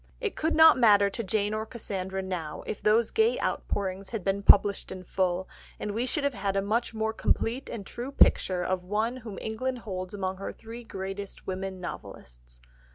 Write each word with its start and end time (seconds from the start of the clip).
It 0.19 0.35
could 0.35 0.55
not 0.55 0.79
matter 0.79 1.11
to 1.11 1.23
Jane 1.23 1.53
or 1.53 1.63
Cassandra 1.63 2.23
now 2.23 2.63
if 2.65 2.81
those 2.81 3.11
gay 3.11 3.39
outpourings 3.39 4.09
had 4.09 4.23
been 4.23 4.41
published 4.41 4.91
in 4.91 5.03
full, 5.03 5.47
and 5.79 5.91
we 5.91 6.07
should 6.07 6.23
have 6.23 6.33
had 6.33 6.55
a 6.55 6.61
much 6.63 6.91
more 6.95 7.13
complete 7.13 7.69
and 7.69 7.85
true 7.85 8.11
picture 8.11 8.63
of 8.63 8.83
one 8.83 9.17
whom 9.17 9.37
England 9.39 9.77
holds 9.85 10.15
among 10.15 10.37
her 10.37 10.51
three 10.51 10.83
greatest 10.83 11.45
women 11.45 11.79
novelists. 11.79 12.59